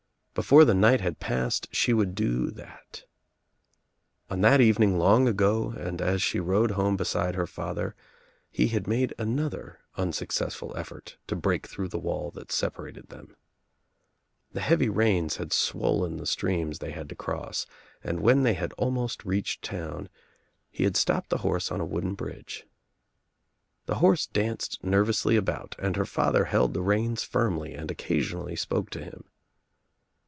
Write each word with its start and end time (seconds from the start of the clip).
Before 0.33 0.63
the 0.63 0.73
night 0.73 1.01
had 1.01 1.19
passed 1.19 1.67
she 1.75 1.93
would 1.93 2.15
do 2.15 2.51
that. 2.51 3.03
On 4.29 4.39
that 4.39 4.61
evening 4.61 4.97
long 4.97 5.27
ago 5.27 5.71
and 5.71 6.01
as 6.01 6.21
she 6.21 6.39
rode 6.39 6.71
home 6.71 6.95
beside 6.95 7.35
her 7.35 7.45
father 7.45 7.97
he 8.49 8.69
had 8.69 8.87
made 8.87 9.13
another 9.17 9.79
unsuccessful 9.97 10.73
effort 10.77 11.17
to 11.27 11.35
break 11.35 11.67
through 11.67 11.89
the 11.89 11.99
wall 11.99 12.31
that 12.31 12.49
separated 12.49 13.09
tliera. 13.09 13.35
The 14.53 14.61
heavy 14.61 14.87
rains 14.87 15.35
had 15.35 15.51
swollen 15.51 16.15
the 16.15 16.25
streams 16.25 16.79
they 16.79 16.91
had 16.91 17.09
to 17.09 17.15
cross 17.15 17.67
and 18.01 18.21
when 18.21 18.43
they 18.43 18.53
had 18.53 18.71
almost 18.77 19.25
reached 19.25 19.61
town 19.61 20.07
he 20.69 20.85
had 20.85 20.95
stopped 20.95 21.29
the 21.29 21.39
horse 21.39 21.69
on 21.73 21.81
a 21.81 21.85
wooden 21.85 22.13
bridge. 22.15 22.65
The 23.85 23.95
horse 23.95 24.27
danced 24.27 24.81
nervously 24.81 25.35
about 25.35 25.75
and 25.77 25.97
her 25.97 26.05
father 26.05 26.45
held 26.45 26.73
the 26.73 26.81
reins 26.81 27.21
firmly 27.25 27.73
and 27.73 27.91
occasionally 27.91 28.55
spoke 28.55 28.89
to 28.91 29.03
him. 29.03 29.25